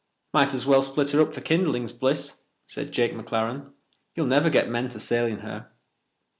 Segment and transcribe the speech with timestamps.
[0.33, 3.73] "Might as well split her up for kindlings, Bliss," said Jake McLaren.
[4.15, 5.69] "You'll never get men to sail in her.